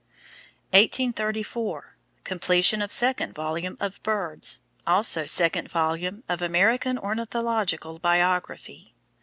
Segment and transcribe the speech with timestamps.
[0.71, 8.95] 1834 Completion of second volume of "Birds," also second volume of American Ornithological Biography.